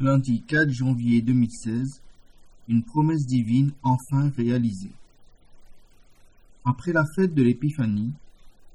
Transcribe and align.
Lundi 0.00 0.42
4 0.42 0.70
janvier 0.70 1.22
2016, 1.22 2.02
une 2.66 2.82
promesse 2.82 3.26
divine 3.26 3.70
enfin 3.84 4.28
réalisée. 4.36 4.90
Après 6.64 6.92
la 6.92 7.04
fête 7.14 7.32
de 7.32 7.44
l'Épiphanie, 7.44 8.12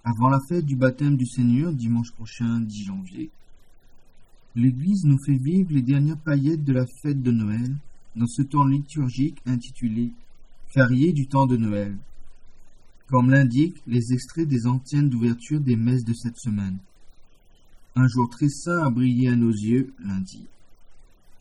avant 0.06 0.30
la 0.30 0.40
fête 0.48 0.66
du 0.66 0.78
baptême 0.78 1.18
du 1.18 1.26
Seigneur 1.26 1.74
dimanche 1.74 2.14
prochain 2.14 2.62
10 2.62 2.86
janvier, 2.86 3.30
l'Église 4.56 5.04
nous 5.04 5.18
fait 5.26 5.36
vivre 5.36 5.74
les 5.74 5.82
dernières 5.82 6.20
paillettes 6.20 6.64
de 6.64 6.72
la 6.72 6.86
fête 7.02 7.22
de 7.22 7.32
Noël 7.32 7.76
dans 8.16 8.28
ce 8.28 8.42
temps 8.42 8.64
liturgique 8.64 9.42
intitulé 9.46 10.14
Férié 10.74 11.12
du 11.12 11.28
temps 11.28 11.48
de 11.48 11.58
Noël, 11.58 11.98
comme 13.08 13.30
l'indiquent 13.30 13.84
les 13.88 14.14
extraits 14.14 14.48
des 14.48 14.68
antennes 14.68 15.10
d'ouverture 15.10 15.60
des 15.60 15.76
messes 15.76 16.06
de 16.06 16.14
cette 16.14 16.38
semaine. 16.38 16.78
Un 17.98 18.08
jour 18.08 18.30
très 18.30 18.48
saint 18.48 18.86
a 18.86 18.90
brillé 18.90 19.28
à 19.28 19.36
nos 19.36 19.52
yeux 19.52 19.92
lundi. 20.00 20.48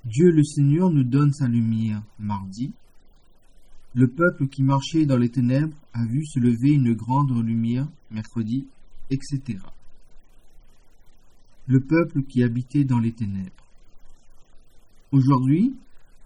Dieu 0.04 0.30
le 0.30 0.44
Seigneur 0.44 0.90
nous 0.90 1.04
donne 1.04 1.32
sa 1.32 1.48
lumière 1.48 2.02
mardi. 2.18 2.72
Le 3.94 4.08
peuple 4.08 4.48
qui 4.48 4.62
marchait 4.62 5.06
dans 5.06 5.16
les 5.16 5.28
ténèbres 5.28 5.76
a 5.92 6.04
vu 6.04 6.24
se 6.24 6.38
lever 6.38 6.72
une 6.72 6.94
grande 6.94 7.30
lumière 7.44 7.88
mercredi, 8.10 8.66
etc. 9.10 9.58
Le 11.66 11.80
peuple 11.80 12.22
qui 12.22 12.42
habitait 12.42 12.84
dans 12.84 13.00
les 13.00 13.12
ténèbres. 13.12 13.50
Aujourd'hui, 15.10 15.74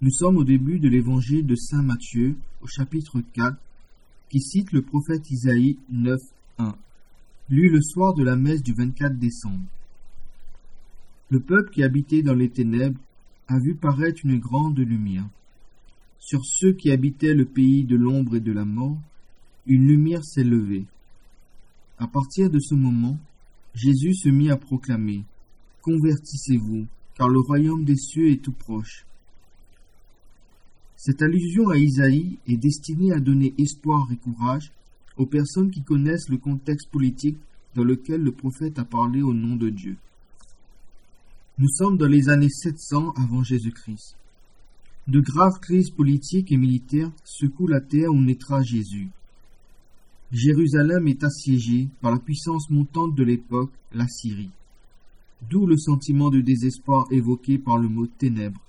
nous 0.00 0.10
sommes 0.10 0.36
au 0.36 0.44
début 0.44 0.80
de 0.80 0.88
l'évangile 0.88 1.46
de 1.46 1.54
Saint 1.54 1.82
Matthieu, 1.82 2.36
au 2.60 2.66
chapitre 2.66 3.20
4, 3.32 3.56
qui 4.28 4.40
cite 4.40 4.72
le 4.72 4.82
prophète 4.82 5.30
Isaïe 5.30 5.78
9, 5.90 6.18
1, 6.58 6.74
lu 7.50 7.70
le 7.70 7.80
soir 7.80 8.12
de 8.14 8.24
la 8.24 8.36
messe 8.36 8.62
du 8.62 8.74
24 8.74 9.16
décembre. 9.18 9.64
Le 11.30 11.40
peuple 11.40 11.70
qui 11.70 11.82
habitait 11.82 12.22
dans 12.22 12.34
les 12.34 12.50
ténèbres 12.50 12.98
a 13.52 13.58
vu 13.58 13.74
paraître 13.74 14.24
une 14.24 14.38
grande 14.38 14.78
lumière. 14.78 15.28
Sur 16.18 16.40
ceux 16.44 16.72
qui 16.72 16.90
habitaient 16.90 17.34
le 17.34 17.44
pays 17.44 17.84
de 17.84 17.96
l'ombre 17.96 18.36
et 18.36 18.40
de 18.40 18.52
la 18.52 18.64
mort, 18.64 18.96
une 19.66 19.86
lumière 19.86 20.24
s'est 20.24 20.44
levée. 20.44 20.86
À 21.98 22.06
partir 22.06 22.48
de 22.48 22.58
ce 22.58 22.74
moment, 22.74 23.18
Jésus 23.74 24.14
se 24.14 24.30
mit 24.30 24.50
à 24.50 24.56
proclamer 24.56 25.24
Convertissez-vous, 25.82 26.86
car 27.14 27.28
le 27.28 27.40
royaume 27.40 27.84
des 27.84 27.96
cieux 27.96 28.30
est 28.30 28.42
tout 28.42 28.52
proche. 28.52 29.04
Cette 30.96 31.20
allusion 31.20 31.68
à 31.68 31.76
Isaïe 31.76 32.38
est 32.46 32.56
destinée 32.56 33.12
à 33.12 33.20
donner 33.20 33.52
espoir 33.58 34.08
et 34.12 34.16
courage 34.16 34.72
aux 35.18 35.26
personnes 35.26 35.70
qui 35.70 35.82
connaissent 35.82 36.28
le 36.30 36.38
contexte 36.38 36.90
politique 36.90 37.38
dans 37.74 37.84
lequel 37.84 38.22
le 38.22 38.32
prophète 38.32 38.78
a 38.78 38.84
parlé 38.84 39.20
au 39.20 39.34
nom 39.34 39.56
de 39.56 39.68
Dieu. 39.68 39.96
Nous 41.62 41.68
sommes 41.68 41.96
dans 41.96 42.08
les 42.08 42.28
années 42.28 42.48
700 42.48 43.12
avant 43.12 43.44
Jésus-Christ. 43.44 44.16
De 45.06 45.20
graves 45.20 45.60
crises 45.60 45.90
politiques 45.90 46.50
et 46.50 46.56
militaires 46.56 47.12
secouent 47.22 47.68
la 47.68 47.80
terre 47.80 48.10
où 48.10 48.20
naîtra 48.20 48.64
Jésus. 48.64 49.10
Jérusalem 50.32 51.06
est 51.06 51.22
assiégée 51.22 51.86
par 52.00 52.10
la 52.10 52.18
puissance 52.18 52.68
montante 52.68 53.14
de 53.14 53.22
l'époque, 53.22 53.70
la 53.92 54.08
Syrie. 54.08 54.50
D'où 55.48 55.64
le 55.66 55.76
sentiment 55.76 56.30
de 56.30 56.40
désespoir 56.40 57.06
évoqué 57.12 57.58
par 57.58 57.78
le 57.78 57.88
mot 57.88 58.08
ténèbres. 58.08 58.60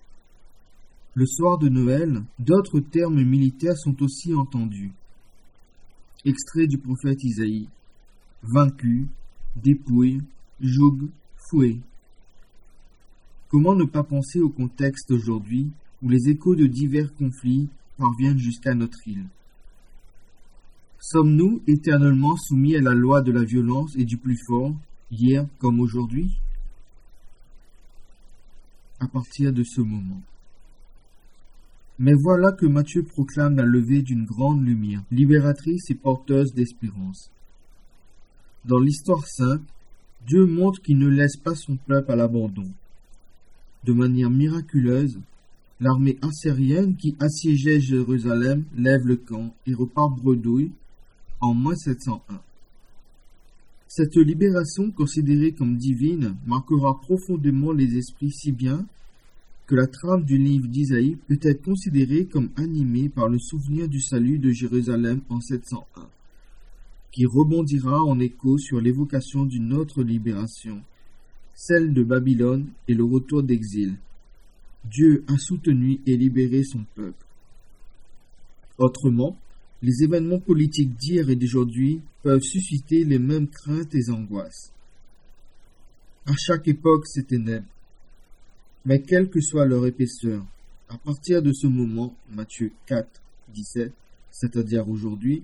Le 1.15 1.25
soir 1.25 1.57
de 1.57 1.69
Noël, 1.69 2.21
d'autres 2.37 2.79
termes 2.79 3.23
militaires 3.23 3.79
sont 3.79 4.03
aussi 4.03 4.35
entendus. 4.35 4.91
Extrait 6.25 6.67
du 6.67 6.77
prophète 6.77 7.23
Isaïe. 7.23 7.69
Vaincu, 8.43 9.07
dépouille, 9.55 10.21
joug, 10.61 11.09
fouet. 11.49 11.79
Comment 13.53 13.75
ne 13.75 13.85
pas 13.85 14.01
penser 14.01 14.39
au 14.39 14.49
contexte 14.49 15.11
aujourd'hui 15.11 15.69
où 16.01 16.09
les 16.09 16.27
échos 16.27 16.55
de 16.55 16.65
divers 16.65 17.13
conflits 17.13 17.69
parviennent 17.99 18.39
jusqu'à 18.39 18.73
notre 18.73 19.07
île? 19.07 19.27
Sommes-nous 20.99 21.61
éternellement 21.67 22.35
soumis 22.35 22.75
à 22.75 22.81
la 22.81 22.95
loi 22.95 23.21
de 23.21 23.31
la 23.31 23.43
violence 23.43 23.95
et 23.95 24.05
du 24.05 24.17
plus 24.17 24.39
fort, 24.47 24.73
hier 25.11 25.45
comme 25.59 25.81
aujourd'hui? 25.81 26.31
À 28.99 29.07
partir 29.07 29.53
de 29.53 29.63
ce 29.63 29.81
moment. 29.81 30.23
Mais 31.99 32.15
voilà 32.15 32.53
que 32.53 32.65
Matthieu 32.65 33.03
proclame 33.03 33.57
la 33.57 33.65
levée 33.65 34.01
d'une 34.01 34.25
grande 34.25 34.65
lumière, 34.65 35.03
libératrice 35.11 35.91
et 35.91 35.95
porteuse 35.95 36.55
d'espérance. 36.55 37.29
Dans 38.65 38.79
l'histoire 38.79 39.27
sainte, 39.27 39.61
Dieu 40.25 40.47
montre 40.47 40.81
qu'il 40.81 40.97
ne 40.97 41.07
laisse 41.07 41.37
pas 41.37 41.53
son 41.53 41.75
peuple 41.75 42.13
à 42.13 42.15
l'abandon 42.15 42.73
de 43.85 43.93
manière 43.93 44.29
miraculeuse, 44.29 45.19
l'armée 45.79 46.17
assyrienne 46.21 46.95
qui 46.95 47.15
assiégeait 47.19 47.79
Jérusalem 47.79 48.63
lève 48.77 49.05
le 49.05 49.17
camp 49.17 49.53
et 49.67 49.73
repart 49.73 50.15
bredouille 50.15 50.71
en 51.41 51.53
moins 51.53 51.75
701. 51.75 52.21
Cette 53.87 54.15
libération 54.15 54.89
considérée 54.91 55.51
comme 55.51 55.77
divine 55.77 56.35
marquera 56.47 56.99
profondément 56.99 57.71
les 57.71 57.97
esprits 57.97 58.31
si 58.31 58.51
bien 58.51 58.85
que 59.67 59.75
la 59.75 59.87
trame 59.87 60.25
du 60.25 60.37
livre 60.37 60.67
d'Isaïe 60.67 61.17
peut 61.27 61.39
être 61.41 61.63
considérée 61.63 62.25
comme 62.25 62.49
animée 62.57 63.09
par 63.09 63.29
le 63.29 63.39
souvenir 63.39 63.87
du 63.87 64.01
salut 64.01 64.39
de 64.39 64.51
Jérusalem 64.51 65.21
en 65.29 65.39
701, 65.39 66.07
qui 67.11 67.25
rebondira 67.25 68.03
en 68.03 68.19
écho 68.19 68.57
sur 68.57 68.81
l'évocation 68.81 69.45
d'une 69.45 69.73
autre 69.73 70.03
libération, 70.03 70.81
celle 71.53 71.93
de 71.93 72.03
Babylone 72.03 72.67
et 72.87 72.93
le 72.93 73.03
retour 73.03 73.43
d'exil. 73.43 73.95
Dieu 74.85 75.23
a 75.27 75.37
soutenu 75.37 75.99
et 76.05 76.17
libéré 76.17 76.63
son 76.63 76.83
peuple. 76.95 77.25
Autrement, 78.77 79.37
les 79.81 80.03
événements 80.03 80.39
politiques 80.39 80.95
d'hier 80.95 81.29
et 81.29 81.35
d'aujourd'hui 81.35 82.01
peuvent 82.21 82.41
susciter 82.41 83.03
les 83.03 83.19
mêmes 83.19 83.47
craintes 83.47 83.93
et 83.93 84.09
angoisses. 84.09 84.71
À 86.25 86.33
chaque 86.37 86.67
époque, 86.67 87.05
c'est 87.05 87.27
ténèbres. 87.27 87.67
Mais 88.85 89.01
quelle 89.01 89.29
que 89.29 89.41
soit 89.41 89.65
leur 89.65 89.85
épaisseur, 89.85 90.45
à 90.89 90.97
partir 90.97 91.41
de 91.41 91.51
ce 91.53 91.67
moment, 91.67 92.15
Matthieu 92.31 92.71
4, 92.87 93.07
17, 93.53 93.93
c'est-à-dire 94.31 94.87
aujourd'hui, 94.89 95.43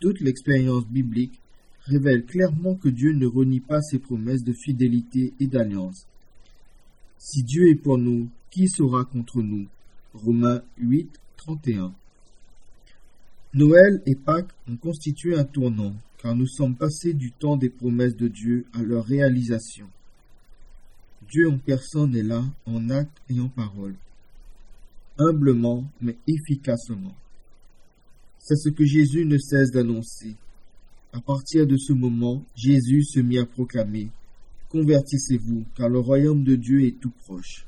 toute 0.00 0.20
l'expérience 0.20 0.86
biblique 0.86 1.40
révèle 1.86 2.24
clairement 2.24 2.74
que 2.74 2.88
Dieu 2.88 3.12
ne 3.12 3.26
renie 3.26 3.60
pas 3.60 3.80
ses 3.80 3.98
promesses 3.98 4.42
de 4.42 4.52
fidélité 4.52 5.32
et 5.40 5.46
d'alliance. 5.46 6.06
Si 7.18 7.42
Dieu 7.42 7.68
est 7.68 7.74
pour 7.74 7.98
nous, 7.98 8.28
qui 8.50 8.68
sera 8.68 9.04
contre 9.04 9.42
nous? 9.42 9.66
Romains 10.14 10.62
8, 10.78 11.08
31. 11.36 11.92
Noël 13.54 14.02
et 14.06 14.14
Pâques 14.14 14.52
ont 14.68 14.76
constitué 14.76 15.36
un 15.36 15.44
tournant, 15.44 15.94
car 16.18 16.34
nous 16.34 16.46
sommes 16.46 16.76
passés 16.76 17.12
du 17.12 17.32
temps 17.32 17.56
des 17.56 17.70
promesses 17.70 18.16
de 18.16 18.28
Dieu 18.28 18.64
à 18.72 18.82
leur 18.82 19.04
réalisation. 19.04 19.86
Dieu 21.30 21.48
en 21.50 21.58
personne 21.58 22.14
est 22.16 22.22
là, 22.22 22.44
en 22.66 22.90
acte 22.90 23.16
et 23.28 23.40
en 23.40 23.48
parole, 23.48 23.94
humblement 25.18 25.84
mais 26.00 26.16
efficacement. 26.26 27.14
C'est 28.38 28.56
ce 28.56 28.68
que 28.68 28.84
Jésus 28.84 29.24
ne 29.24 29.38
cesse 29.38 29.70
d'annoncer. 29.70 30.36
À 31.14 31.20
partir 31.20 31.64
de 31.64 31.76
ce 31.76 31.92
moment, 31.92 32.44
Jésus 32.56 33.04
se 33.04 33.20
mit 33.20 33.38
à 33.38 33.46
proclamer 33.46 34.08
Convertissez-vous, 34.68 35.64
car 35.76 35.88
le 35.88 36.00
royaume 36.00 36.42
de 36.42 36.56
Dieu 36.56 36.84
est 36.84 36.98
tout 37.00 37.12
proche. 37.24 37.64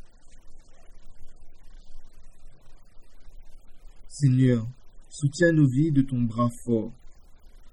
Seigneur, 4.09 4.67
soutiens 5.09 5.53
nos 5.53 5.69
vies 5.69 5.93
de 5.93 6.03
ton 6.03 6.23
bras 6.23 6.51
fort. 6.65 6.91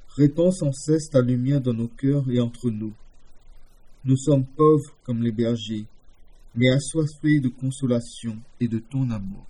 Répands 0.09 0.51
sans 0.51 0.71
cesse 0.73 1.09
ta 1.09 1.21
lumière 1.21 1.59
dans 1.59 1.73
nos 1.73 1.87
cœurs 1.87 2.29
et 2.29 2.39
entre 2.39 2.69
nous. 2.69 2.93
Nous 4.05 4.17
sommes 4.17 4.45
pauvres 4.45 4.95
comme 5.03 5.23
les 5.23 5.31
bergers, 5.31 5.85
mais 6.53 6.69
assoiffés 6.69 7.39
de 7.39 7.49
consolation 7.49 8.37
et 8.59 8.67
de 8.67 8.77
ton 8.77 9.09
amour. 9.09 9.47